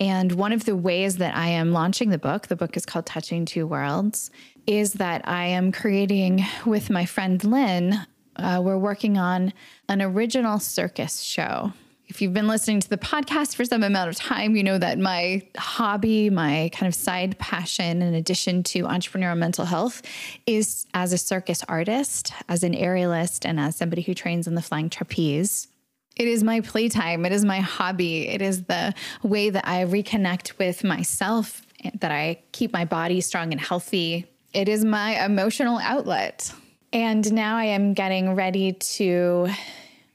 And 0.00 0.32
one 0.32 0.52
of 0.52 0.64
the 0.64 0.74
ways 0.74 1.18
that 1.18 1.36
I 1.36 1.48
am 1.48 1.72
launching 1.72 2.08
the 2.08 2.18
book, 2.18 2.46
the 2.46 2.56
book 2.56 2.74
is 2.76 2.86
called 2.86 3.04
Touching 3.04 3.44
Two 3.44 3.66
Worlds, 3.66 4.30
is 4.66 4.94
that 4.94 5.28
I 5.28 5.44
am 5.44 5.72
creating 5.72 6.42
with 6.64 6.88
my 6.88 7.04
friend 7.04 7.44
Lynn, 7.44 7.98
uh, 8.36 8.60
we're 8.64 8.78
working 8.78 9.18
on 9.18 9.52
an 9.90 10.00
original 10.00 10.58
circus 10.58 11.20
show 11.20 11.72
if 12.06 12.20
you've 12.20 12.34
been 12.34 12.46
listening 12.46 12.80
to 12.80 12.88
the 12.88 12.98
podcast 12.98 13.56
for 13.56 13.64
some 13.64 13.82
amount 13.82 14.10
of 14.10 14.16
time, 14.16 14.56
you 14.56 14.62
know 14.62 14.78
that 14.78 14.98
my 14.98 15.42
hobby, 15.56 16.28
my 16.30 16.70
kind 16.72 16.86
of 16.86 16.94
side 16.94 17.38
passion, 17.38 18.02
in 18.02 18.14
addition 18.14 18.62
to 18.64 18.84
entrepreneurial 18.84 19.38
mental 19.38 19.64
health, 19.64 20.02
is 20.46 20.86
as 20.92 21.12
a 21.12 21.18
circus 21.18 21.64
artist, 21.68 22.32
as 22.48 22.62
an 22.62 22.74
aerialist, 22.74 23.46
and 23.46 23.58
as 23.58 23.76
somebody 23.76 24.02
who 24.02 24.14
trains 24.14 24.46
in 24.46 24.54
the 24.54 24.62
flying 24.62 24.90
trapeze. 24.90 25.68
It 26.16 26.28
is 26.28 26.44
my 26.44 26.60
playtime. 26.60 27.24
It 27.26 27.32
is 27.32 27.44
my 27.44 27.60
hobby. 27.60 28.28
It 28.28 28.42
is 28.42 28.64
the 28.64 28.94
way 29.22 29.50
that 29.50 29.66
I 29.66 29.84
reconnect 29.84 30.58
with 30.58 30.84
myself, 30.84 31.62
that 32.00 32.12
I 32.12 32.42
keep 32.52 32.72
my 32.72 32.84
body 32.84 33.20
strong 33.20 33.50
and 33.50 33.60
healthy. 33.60 34.26
It 34.52 34.68
is 34.68 34.84
my 34.84 35.24
emotional 35.24 35.78
outlet. 35.78 36.52
And 36.92 37.32
now 37.32 37.56
I 37.56 37.64
am 37.64 37.94
getting 37.94 38.36
ready 38.36 38.74
to 38.74 39.48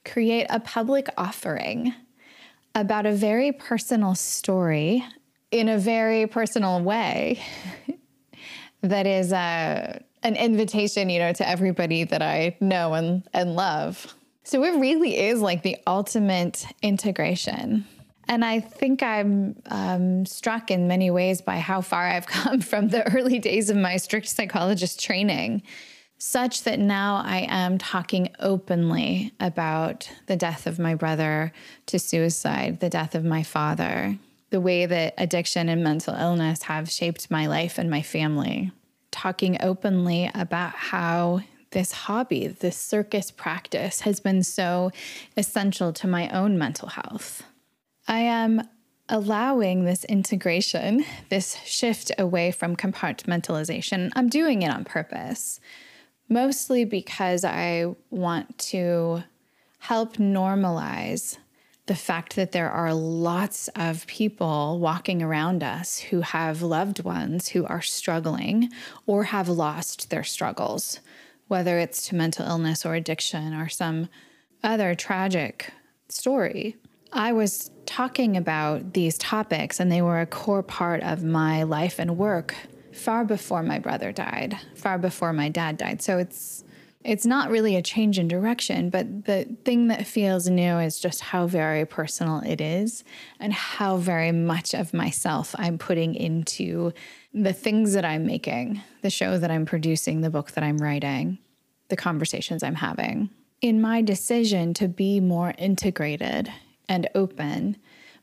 create 0.06 0.48
a 0.50 0.60
public 0.60 1.10
offering 1.18 1.94
about 2.76 3.06
a 3.06 3.12
very 3.12 3.52
personal 3.52 4.16
story 4.16 5.04
in 5.52 5.68
a 5.68 5.78
very 5.78 6.28
personal 6.28 6.82
way 6.82 7.42
that 8.82 9.08
is 9.08 9.32
a, 9.32 9.36
uh, 9.36 10.00
an 10.22 10.36
invitation, 10.36 11.10
you 11.10 11.20
know, 11.20 11.32
to 11.32 11.48
everybody 11.48 12.04
that 12.04 12.22
I 12.22 12.58
know 12.60 12.94
and, 12.94 13.24
and 13.34 13.56
love. 13.56 14.14
So 14.44 14.64
it 14.64 14.80
really 14.80 15.18
is 15.18 15.40
like 15.42 15.64
the 15.64 15.78
ultimate 15.88 16.66
integration. 16.82 17.86
And 18.28 18.46
I 18.46 18.60
think 18.60 19.02
I'm 19.02 19.56
um, 19.68 20.26
struck 20.26 20.70
in 20.72 20.88
many 20.88 21.10
ways 21.10 21.42
by 21.42 21.58
how 21.58 21.82
far 21.82 22.06
I've 22.06 22.28
come 22.28 22.62
from 22.62 22.90
the 22.90 23.10
early 23.14 23.40
days 23.40 23.70
of 23.70 23.78
my 23.78 23.98
strict 23.98 24.28
psychologist 24.28 25.04
training 25.04 25.64
such 26.20 26.64
that 26.64 26.80
now 26.80 27.24
I 27.26 27.48
am 27.50 27.78
talking 27.78 28.30
openly 28.40 29.32
about 29.40 30.12
the 30.28 30.36
death 30.36 30.68
of 30.68 30.78
my 30.78 30.94
brother 30.94 31.54
to 31.88 31.98
suicide, 31.98 32.82
the 32.82 32.90
death 32.90 33.16
of 33.16 33.24
my 33.24 33.42
father, 33.42 34.18
the 34.50 34.60
way 34.60 34.86
that 34.86 35.14
addiction 35.18 35.70
and 35.70 35.82
mental 35.82 36.14
illness 36.14 36.64
have 36.64 36.92
shaped 36.92 37.32
my 37.32 37.48
life 37.48 37.78
and 37.78 37.90
my 37.90 38.02
family. 38.02 38.72
Talking 39.12 39.58
openly 39.62 40.30
about 40.36 40.74
how 40.74 41.42
this 41.72 41.94
hobby, 41.94 42.48
this 42.48 42.78
circus 42.78 43.32
practice, 43.32 44.02
has 44.02 44.20
been 44.20 44.44
so 44.44 44.92
essential 45.38 45.94
to 45.94 46.08
my 46.08 46.28
own 46.30 46.58
mental 46.58 46.90
health. 46.90 47.44
I 48.10 48.20
am 48.20 48.68
allowing 49.08 49.86
this 49.86 50.04
integration, 50.04 51.06
this 51.30 51.56
shift 51.64 52.12
away 52.18 52.52
from 52.52 52.76
compartmentalization. 52.76 54.12
I'm 54.16 54.28
doing 54.28 54.64
it 54.64 54.70
on 54.70 54.84
purpose 54.84 55.62
mostly 56.30 56.86
because 56.86 57.44
I 57.44 57.94
want 58.10 58.58
to 58.60 59.24
help 59.80 60.18
normalize 60.18 61.38
the 61.88 61.96
fact 61.96 62.36
that 62.36 62.52
there 62.52 62.70
are 62.70 62.94
lots 62.94 63.68
of 63.76 64.06
people 64.06 64.78
walking 64.80 65.24
around 65.24 65.64
us 65.64 65.98
who 65.98 66.22
have 66.22 66.62
loved 66.62 67.04
ones 67.04 67.50
who 67.50 67.66
are 67.66 67.82
struggling 67.82 68.70
or 69.08 69.24
have 69.24 69.50
lost 69.50 70.12
their 70.12 70.24
struggles, 70.24 71.00
whether 71.48 71.80
it's 71.80 72.08
to 72.08 72.16
mental 72.16 72.46
illness 72.46 72.86
or 72.86 72.94
addiction 72.94 73.56
or 73.56 73.68
some 73.68 74.08
other 74.64 74.94
tragic 74.94 75.72
story. 76.10 76.76
I 77.12 77.34
was 77.34 77.72
talking 77.88 78.38
about 78.38 78.94
these 78.94 79.18
topics, 79.18 79.80
and 79.80 79.92
they 79.92 80.04
were 80.04 80.22
a 80.22 80.28
core 80.28 80.62
part 80.62 81.02
of 81.02 81.24
my 81.24 81.64
life 81.64 81.98
and 81.98 82.20
work 82.20 82.54
far 83.00 83.26
before 83.26 83.64
my 83.64 83.80
brother 83.80 84.12
died, 84.12 84.58
far 84.76 84.98
before 84.98 85.34
my 85.34 85.50
dad 85.50 85.78
died. 85.78 86.02
So 86.02 86.18
it's 86.18 86.64
it's 87.06 87.26
not 87.26 87.50
really 87.50 87.78
a 87.78 87.82
change 87.82 88.20
in 88.20 88.28
direction, 88.28 88.90
but 88.90 89.24
the 89.24 89.46
thing 89.64 89.88
that 89.88 90.06
feels 90.06 90.50
new 90.50 90.80
is 90.80 91.00
just 91.00 91.22
how 91.22 91.48
very 91.48 91.86
personal 91.86 92.42
it 92.42 92.60
is 92.60 93.06
and 93.40 93.54
how 93.54 93.96
very 93.96 94.34
much 94.34 94.74
of 94.74 94.94
myself 94.94 95.56
I'm 95.58 95.78
putting 95.78 96.14
into 96.14 96.92
the 97.34 97.54
things 97.54 97.94
that 97.94 98.04
I'm 98.04 98.26
making, 98.26 98.82
the 99.02 99.10
show 99.10 99.38
that 99.38 99.50
I'm 99.50 99.66
producing, 99.66 100.20
the 100.20 100.30
book 100.30 100.52
that 100.52 100.64
I'm 100.64 100.78
writing, 100.78 101.38
the 101.88 101.96
conversations 101.96 102.64
I'm 102.64 102.76
having. 102.76 103.30
In 103.62 103.80
my 103.80 104.02
decision 104.02 104.74
to 104.76 104.90
be 104.90 105.22
more 105.22 105.54
integrated 105.58 106.52
and 106.90 107.08
open 107.16 107.78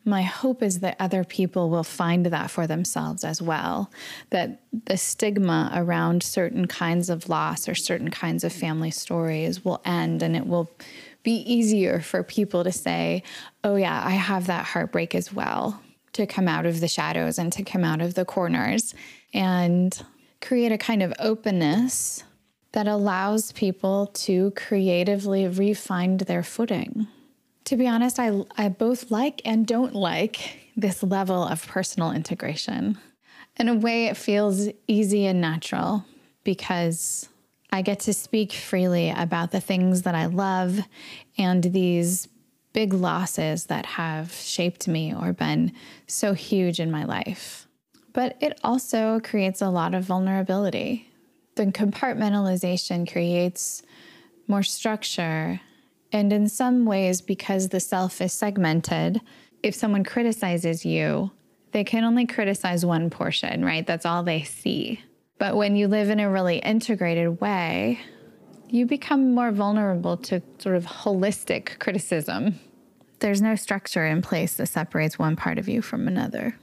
my 0.06 0.22
hope 0.22 0.62
is 0.62 0.78
that 0.80 0.96
other 1.00 1.24
people 1.24 1.68
will 1.68 1.84
find 1.84 2.26
that 2.26 2.50
for 2.50 2.66
themselves 2.68 3.24
as 3.24 3.42
well. 3.42 3.90
That 4.30 4.62
the 4.86 4.96
stigma 4.96 5.72
around 5.74 6.22
certain 6.22 6.68
kinds 6.68 7.10
of 7.10 7.28
loss 7.28 7.68
or 7.68 7.74
certain 7.74 8.10
kinds 8.10 8.44
of 8.44 8.52
family 8.52 8.92
stories 8.92 9.64
will 9.64 9.82
end 9.84 10.22
and 10.22 10.36
it 10.36 10.46
will 10.46 10.70
be 11.24 11.38
easier 11.38 12.00
for 12.00 12.22
people 12.22 12.62
to 12.62 12.70
say, 12.70 13.24
oh, 13.64 13.74
yeah, 13.74 14.00
I 14.04 14.12
have 14.12 14.46
that 14.46 14.64
heartbreak 14.64 15.12
as 15.12 15.32
well, 15.32 15.82
to 16.12 16.24
come 16.24 16.46
out 16.46 16.66
of 16.66 16.78
the 16.78 16.86
shadows 16.86 17.36
and 17.36 17.52
to 17.52 17.64
come 17.64 17.82
out 17.82 18.00
of 18.00 18.14
the 18.14 18.24
corners 18.24 18.94
and 19.34 20.00
create 20.40 20.70
a 20.70 20.78
kind 20.78 21.02
of 21.02 21.12
openness 21.18 22.22
that 22.72 22.86
allows 22.86 23.50
people 23.52 24.06
to 24.08 24.52
creatively 24.52 25.48
re-find 25.48 26.20
their 26.20 26.44
footing 26.44 27.08
to 27.66 27.76
be 27.76 27.88
honest, 27.88 28.18
I, 28.18 28.44
I 28.56 28.68
both 28.68 29.10
like 29.10 29.42
and 29.44 29.66
don't 29.66 29.94
like 29.94 30.70
this 30.76 31.02
level 31.02 31.42
of 31.42 31.66
personal 31.66 32.12
integration. 32.12 32.96
In 33.58 33.68
a 33.68 33.74
way, 33.74 34.06
it 34.06 34.16
feels 34.16 34.68
easy 34.86 35.26
and 35.26 35.40
natural 35.40 36.04
because 36.44 37.28
I 37.72 37.82
get 37.82 38.00
to 38.00 38.14
speak 38.14 38.52
freely 38.52 39.10
about 39.10 39.50
the 39.50 39.60
things 39.60 40.02
that 40.02 40.14
I 40.14 40.26
love 40.26 40.78
and 41.36 41.64
these 41.64 42.28
big 42.72 42.92
losses 42.92 43.66
that 43.66 43.84
have 43.84 44.32
shaped 44.32 44.86
me 44.86 45.12
or 45.12 45.32
been 45.32 45.72
so 46.06 46.34
huge 46.34 46.78
in 46.78 46.90
my 46.90 47.04
life. 47.04 47.66
But 48.12 48.36
it 48.40 48.60
also 48.62 49.18
creates 49.20 49.60
a 49.60 49.70
lot 49.70 49.92
of 49.92 50.04
vulnerability. 50.04 51.10
The 51.56 51.66
compartmentalization 51.66 53.10
creates 53.10 53.82
more 54.46 54.62
structure 54.62 55.60
and 56.12 56.32
in 56.32 56.48
some 56.48 56.84
ways, 56.84 57.20
because 57.20 57.68
the 57.68 57.80
self 57.80 58.20
is 58.20 58.32
segmented, 58.32 59.20
if 59.62 59.74
someone 59.74 60.04
criticizes 60.04 60.84
you, 60.84 61.30
they 61.72 61.84
can 61.84 62.04
only 62.04 62.26
criticize 62.26 62.86
one 62.86 63.10
portion, 63.10 63.64
right? 63.64 63.86
That's 63.86 64.06
all 64.06 64.22
they 64.22 64.42
see. 64.42 65.00
But 65.38 65.56
when 65.56 65.76
you 65.76 65.88
live 65.88 66.08
in 66.08 66.20
a 66.20 66.30
really 66.30 66.58
integrated 66.58 67.40
way, 67.40 68.00
you 68.68 68.86
become 68.86 69.34
more 69.34 69.52
vulnerable 69.52 70.16
to 70.16 70.42
sort 70.58 70.76
of 70.76 70.86
holistic 70.86 71.78
criticism. 71.78 72.58
There's 73.18 73.42
no 73.42 73.54
structure 73.54 74.06
in 74.06 74.22
place 74.22 74.54
that 74.54 74.66
separates 74.66 75.18
one 75.18 75.36
part 75.36 75.58
of 75.58 75.68
you 75.68 75.82
from 75.82 76.08
another. 76.08 76.56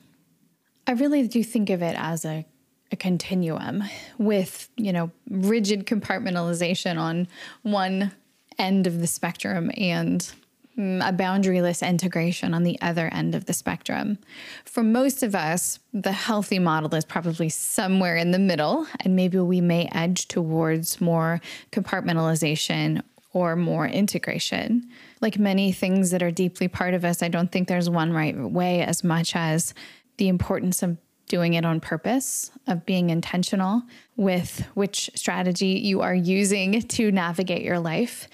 I 0.87 0.93
really 0.93 1.27
do 1.27 1.43
think 1.43 1.69
of 1.69 1.81
it 1.81 1.95
as 1.97 2.25
a, 2.25 2.45
a 2.91 2.95
continuum 2.95 3.83
with, 4.17 4.69
you 4.75 4.91
know, 4.91 5.11
rigid 5.29 5.85
compartmentalization 5.85 6.97
on 6.97 7.27
one 7.61 8.11
end 8.57 8.87
of 8.87 8.99
the 8.99 9.07
spectrum 9.07 9.71
and 9.77 10.31
mm, 10.77 11.07
a 11.07 11.13
boundaryless 11.13 11.87
integration 11.87 12.53
on 12.53 12.63
the 12.63 12.79
other 12.81 13.09
end 13.13 13.35
of 13.35 13.45
the 13.45 13.53
spectrum. 13.53 14.17
For 14.65 14.83
most 14.83 15.23
of 15.23 15.35
us, 15.35 15.79
the 15.93 16.11
healthy 16.11 16.59
model 16.59 16.93
is 16.95 17.05
probably 17.05 17.49
somewhere 17.49 18.15
in 18.15 18.31
the 18.31 18.39
middle, 18.39 18.87
and 18.99 19.15
maybe 19.15 19.39
we 19.39 19.61
may 19.61 19.89
edge 19.91 20.27
towards 20.27 21.01
more 21.01 21.41
compartmentalization 21.71 23.01
or 23.33 23.55
more 23.55 23.87
integration. 23.87 24.87
Like 25.19 25.39
many 25.39 25.71
things 25.71 26.11
that 26.11 26.23
are 26.23 26.31
deeply 26.31 26.67
part 26.67 26.93
of 26.93 27.03
us, 27.03 27.23
I 27.23 27.27
don't 27.27 27.51
think 27.51 27.67
there's 27.67 27.89
one 27.89 28.13
right 28.13 28.37
way 28.37 28.81
as 28.81 29.03
much 29.03 29.35
as 29.35 29.73
the 30.17 30.27
importance 30.27 30.83
of 30.83 30.97
doing 31.27 31.53
it 31.53 31.65
on 31.65 31.79
purpose, 31.79 32.51
of 32.67 32.85
being 32.85 33.09
intentional 33.09 33.83
with 34.15 34.65
which 34.73 35.09
strategy 35.15 35.79
you 35.83 36.01
are 36.01 36.15
using 36.15 36.81
to 36.81 37.11
navigate 37.11 37.63
your 37.63 37.79
life. 37.79 38.27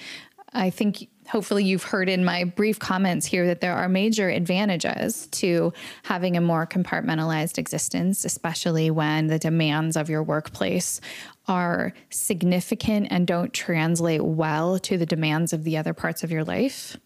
I 0.54 0.70
think 0.70 1.08
hopefully 1.30 1.64
you've 1.64 1.84
heard 1.84 2.10
in 2.10 2.26
my 2.26 2.44
brief 2.44 2.80
comments 2.80 3.26
here 3.26 3.46
that 3.48 3.62
there 3.62 3.76
are 3.76 3.88
major 3.88 4.30
advantages 4.30 5.28
to 5.28 5.72
having 6.04 6.36
a 6.36 6.42
more 6.42 6.66
compartmentalized 6.66 7.60
existence, 7.60 8.26
especially 8.26 8.90
when 8.90 9.28
the 9.28 9.38
demands 9.38 9.96
of 9.96 10.10
your 10.10 10.24
workplace 10.24 11.00
are 11.48 11.94
significant 12.10 13.08
and 13.12 13.28
don't 13.28 13.54
translate 13.54 14.24
well 14.24 14.80
to 14.80 14.98
the 14.98 15.06
demands 15.06 15.54
of 15.54 15.64
the 15.64 15.78
other 15.78 15.94
parts 15.94 16.24
of 16.24 16.32
your 16.32 16.44
life. 16.44 16.98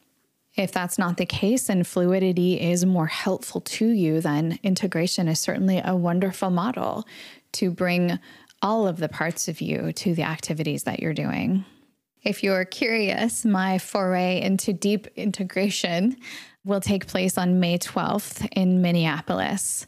If 0.55 0.71
that's 0.71 0.99
not 0.99 1.17
the 1.17 1.25
case 1.25 1.67
and 1.69 1.85
fluidity 1.85 2.61
is 2.61 2.85
more 2.85 3.07
helpful 3.07 3.61
to 3.61 3.87
you, 3.87 4.21
then 4.21 4.59
integration 4.61 5.27
is 5.27 5.39
certainly 5.39 5.81
a 5.83 5.95
wonderful 5.95 6.51
model 6.51 7.05
to 7.53 7.71
bring 7.71 8.19
all 8.61 8.87
of 8.87 8.97
the 8.97 9.09
parts 9.09 9.47
of 9.47 9.61
you 9.61 9.91
to 9.93 10.13
the 10.13 10.23
activities 10.23 10.83
that 10.83 10.99
you're 10.99 11.13
doing. 11.13 11.65
If 12.23 12.43
you're 12.43 12.65
curious, 12.65 13.43
my 13.43 13.79
foray 13.79 14.41
into 14.41 14.71
deep 14.71 15.07
integration 15.15 16.15
will 16.63 16.79
take 16.79 17.07
place 17.07 17.37
on 17.37 17.59
May 17.59 17.77
12th 17.77 18.47
in 18.55 18.81
Minneapolis. 18.81 19.85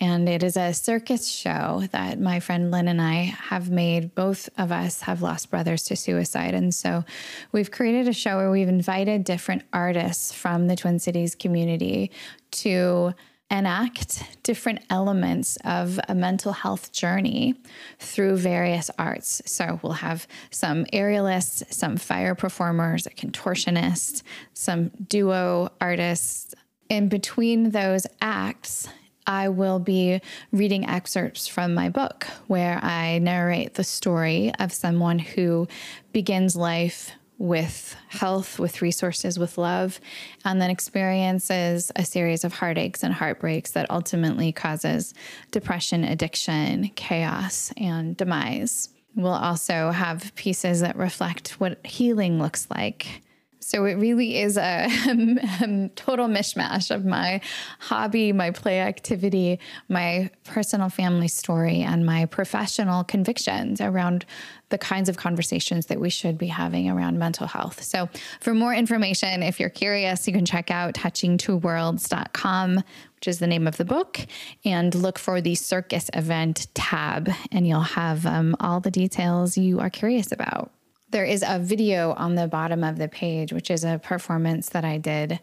And 0.00 0.28
it 0.28 0.42
is 0.42 0.56
a 0.56 0.74
circus 0.74 1.28
show 1.28 1.84
that 1.92 2.18
my 2.18 2.40
friend 2.40 2.70
Lynn 2.70 2.88
and 2.88 3.00
I 3.00 3.22
have 3.22 3.70
made. 3.70 4.14
Both 4.14 4.48
of 4.58 4.72
us 4.72 5.02
have 5.02 5.22
lost 5.22 5.50
brothers 5.50 5.84
to 5.84 5.96
suicide. 5.96 6.54
And 6.54 6.74
so 6.74 7.04
we've 7.52 7.70
created 7.70 8.08
a 8.08 8.12
show 8.12 8.36
where 8.36 8.50
we've 8.50 8.68
invited 8.68 9.22
different 9.22 9.62
artists 9.72 10.32
from 10.32 10.66
the 10.66 10.76
Twin 10.76 10.98
Cities 10.98 11.34
community 11.34 12.10
to 12.52 13.14
enact 13.50 14.42
different 14.42 14.80
elements 14.90 15.58
of 15.64 16.00
a 16.08 16.14
mental 16.14 16.52
health 16.52 16.92
journey 16.92 17.54
through 17.98 18.36
various 18.36 18.90
arts. 18.98 19.42
So 19.46 19.78
we'll 19.82 19.92
have 19.92 20.26
some 20.50 20.86
aerialists, 20.86 21.72
some 21.72 21.96
fire 21.96 22.34
performers, 22.34 23.06
a 23.06 23.10
contortionist, 23.10 24.22
some 24.54 24.90
duo 25.08 25.70
artists. 25.80 26.54
In 26.88 27.08
between 27.08 27.70
those 27.70 28.06
acts, 28.20 28.88
I 29.26 29.48
will 29.48 29.78
be 29.78 30.20
reading 30.52 30.88
excerpts 30.88 31.46
from 31.46 31.74
my 31.74 31.88
book 31.88 32.26
where 32.46 32.78
I 32.82 33.18
narrate 33.18 33.74
the 33.74 33.84
story 33.84 34.52
of 34.58 34.72
someone 34.72 35.18
who 35.18 35.68
begins 36.12 36.56
life 36.56 37.12
with 37.38 37.96
health, 38.08 38.58
with 38.58 38.80
resources, 38.80 39.38
with 39.38 39.58
love, 39.58 39.98
and 40.44 40.60
then 40.60 40.70
experiences 40.70 41.90
a 41.96 42.04
series 42.04 42.44
of 42.44 42.54
heartaches 42.54 43.02
and 43.02 43.12
heartbreaks 43.12 43.72
that 43.72 43.90
ultimately 43.90 44.52
causes 44.52 45.14
depression, 45.50 46.04
addiction, 46.04 46.88
chaos, 46.94 47.72
and 47.76 48.16
demise. 48.16 48.90
We'll 49.16 49.32
also 49.32 49.90
have 49.90 50.34
pieces 50.34 50.80
that 50.80 50.96
reflect 50.96 51.60
what 51.60 51.84
healing 51.84 52.40
looks 52.40 52.68
like 52.70 53.22
so 53.64 53.86
it 53.86 53.94
really 53.94 54.38
is 54.38 54.58
a, 54.58 54.86
a, 55.08 55.90
total 55.96 56.28
mishmash 56.28 56.94
of 56.94 57.06
my 57.06 57.40
hobby, 57.78 58.30
my 58.30 58.50
play 58.50 58.82
activity, 58.82 59.58
my 59.88 60.28
personal 60.44 60.90
family 60.90 61.28
story, 61.28 61.80
and 61.80 62.04
my 62.04 62.26
professional 62.26 63.04
convictions 63.04 63.80
around 63.80 64.26
the 64.68 64.76
kinds 64.76 65.08
of 65.08 65.16
conversations 65.16 65.86
that 65.86 65.98
we 65.98 66.10
should 66.10 66.36
be 66.36 66.48
having 66.48 66.90
around 66.90 67.18
mental 67.18 67.46
health. 67.46 67.82
So 67.82 68.10
for 68.38 68.52
more 68.52 68.74
information, 68.74 69.42
if 69.42 69.58
you're 69.58 69.70
curious, 69.70 70.26
you 70.26 70.34
can 70.34 70.44
check 70.44 70.70
out 70.70 70.92
touchingtwoworlds.com, 70.92 72.76
which 72.76 73.28
is 73.28 73.38
the 73.38 73.46
name 73.46 73.66
of 73.66 73.78
the 73.78 73.86
book, 73.86 74.20
and 74.66 74.94
look 74.94 75.18
for 75.18 75.40
the 75.40 75.54
circus 75.54 76.10
event 76.12 76.66
tab, 76.74 77.30
and 77.50 77.66
you'll 77.66 77.80
have 77.80 78.26
um, 78.26 78.56
all 78.60 78.80
the 78.80 78.90
details 78.90 79.56
you 79.56 79.80
are 79.80 79.90
curious 79.90 80.32
about 80.32 80.73
there 81.14 81.24
is 81.24 81.44
a 81.46 81.60
video 81.60 82.12
on 82.14 82.34
the 82.34 82.48
bottom 82.48 82.82
of 82.82 82.98
the 82.98 83.06
page, 83.06 83.52
which 83.52 83.70
is 83.70 83.84
a 83.84 84.00
performance 84.02 84.70
that 84.70 84.84
I 84.84 84.98
did 84.98 85.38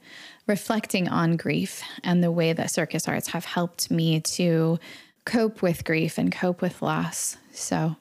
reflecting 0.46 1.08
on 1.08 1.38
grief 1.38 1.82
and 2.04 2.22
the 2.22 2.30
way 2.30 2.52
that 2.52 2.72
circus 2.72 3.08
arts 3.08 3.30
have 3.30 3.46
helped 3.46 3.90
me 3.90 4.20
to 4.20 4.80
cope 5.26 5.62
with 5.62 5.86
grief 5.86 6.18
and 6.18 6.30
cope 6.30 6.62
with 6.62 6.82
loss. 6.82 7.38
So 7.54 7.96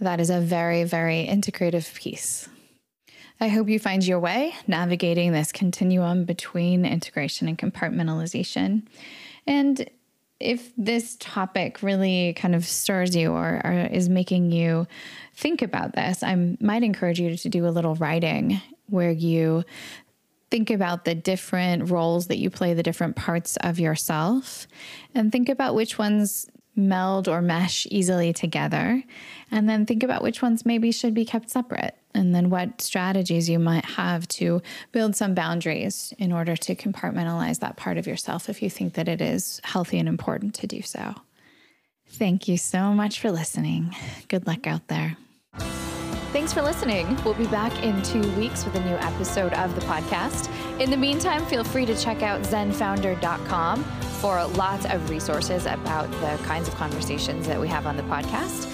that 0.00 0.18
is 0.18 0.28
a 0.28 0.40
very, 0.40 0.82
very 0.82 1.24
integrative 1.30 1.94
piece. 1.94 2.48
I 3.40 3.46
hope 3.46 3.68
you 3.68 3.78
find 3.78 4.04
your 4.04 4.18
way 4.18 4.52
navigating 4.66 5.30
this 5.30 5.52
continuum 5.52 6.24
between 6.24 6.84
integration 6.84 7.46
and 7.46 7.56
compartmentalization. 7.56 8.88
And 9.46 9.88
if 10.40 10.72
this 10.76 11.16
topic 11.20 11.82
really 11.82 12.34
kind 12.34 12.54
of 12.54 12.64
stirs 12.64 13.14
you 13.14 13.32
or, 13.32 13.60
or, 13.64 13.88
is 13.90 14.08
making 14.08 14.50
you 14.50 14.86
think 15.34 15.62
about 15.62 15.94
this, 15.94 16.22
I 16.22 16.56
might 16.60 16.82
encourage 16.82 17.20
you 17.20 17.36
to 17.36 17.48
do 17.48 17.66
a 17.66 17.70
little 17.70 17.94
writing 17.94 18.60
where 18.88 19.10
you 19.10 19.64
think 20.50 20.70
about 20.70 21.04
the 21.04 21.14
different 21.14 21.90
roles 21.90 22.28
that 22.28 22.38
you 22.38 22.50
play, 22.50 22.74
the 22.74 22.82
different 22.82 23.16
parts 23.16 23.56
of 23.58 23.80
yourself, 23.80 24.66
and 25.14 25.32
think 25.32 25.48
about 25.48 25.74
which 25.74 25.98
ones 25.98 26.46
meld 26.76 27.28
or 27.28 27.40
mesh 27.40 27.86
easily 27.90 28.32
together. 28.32 29.02
And 29.50 29.68
then 29.68 29.86
think 29.86 30.02
about 30.02 30.22
which 30.22 30.42
ones 30.42 30.66
maybe 30.66 30.92
should 30.92 31.14
be 31.14 31.24
kept 31.24 31.50
separate. 31.50 31.96
And 32.14 32.34
then 32.34 32.48
what 32.48 32.80
strategies 32.80 33.48
you 33.48 33.58
might 33.58 33.84
have 33.84 34.28
to 34.28 34.62
build 34.92 35.16
some 35.16 35.34
boundaries 35.34 36.12
in 36.18 36.32
order 36.32 36.56
to 36.56 36.74
compartmentalize 36.74 37.58
that 37.60 37.76
part 37.76 37.98
of 37.98 38.06
yourself 38.06 38.48
if 38.48 38.62
you 38.62 38.70
think 38.70 38.94
that 38.94 39.08
it 39.08 39.20
is 39.20 39.60
healthy 39.64 39.98
and 39.98 40.08
important 40.08 40.54
to 40.56 40.66
do 40.66 40.82
so. 40.82 41.14
Thank 42.06 42.46
you 42.46 42.56
so 42.56 42.92
much 42.92 43.18
for 43.18 43.32
listening. 43.32 43.94
Good 44.28 44.46
luck 44.46 44.66
out 44.66 44.86
there. 44.88 45.16
Thanks 46.34 46.52
for 46.52 46.62
listening. 46.62 47.16
We'll 47.24 47.34
be 47.34 47.46
back 47.46 47.72
in 47.84 48.02
two 48.02 48.28
weeks 48.32 48.64
with 48.64 48.74
a 48.74 48.84
new 48.84 48.96
episode 48.96 49.52
of 49.52 49.72
the 49.76 49.80
podcast. 49.82 50.50
In 50.80 50.90
the 50.90 50.96
meantime, 50.96 51.46
feel 51.46 51.62
free 51.62 51.86
to 51.86 51.96
check 51.96 52.22
out 52.22 52.42
zenfounder.com 52.42 53.84
for 53.84 54.44
lots 54.56 54.84
of 54.86 55.08
resources 55.08 55.66
about 55.66 56.10
the 56.10 56.42
kinds 56.44 56.66
of 56.66 56.74
conversations 56.74 57.46
that 57.46 57.60
we 57.60 57.68
have 57.68 57.86
on 57.86 57.96
the 57.96 58.02
podcast. 58.04 58.73